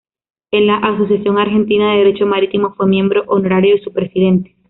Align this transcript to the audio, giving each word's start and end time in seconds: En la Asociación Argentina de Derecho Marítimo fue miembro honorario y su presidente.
En 0.49 0.65
la 0.65 0.77
Asociación 0.77 1.37
Argentina 1.37 1.91
de 1.91 1.99
Derecho 1.99 2.25
Marítimo 2.25 2.73
fue 2.73 2.87
miembro 2.87 3.23
honorario 3.27 3.75
y 3.75 3.81
su 3.81 3.93
presidente. 3.93 4.57